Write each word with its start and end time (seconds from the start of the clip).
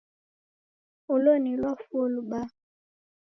Ulo 1.13 1.33
ni 1.39 1.51
lwafuo 1.59 2.03
lubaa. 2.13 2.49